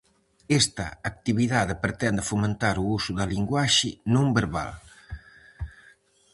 Esta 0.59 0.85
actividade 1.11 1.73
pretende 1.83 2.27
fomentar 2.31 2.75
o 2.79 2.87
uso 2.97 3.11
da 3.19 3.29
linguaxe 3.33 3.89
non 4.13 4.25
verbal. 4.37 4.71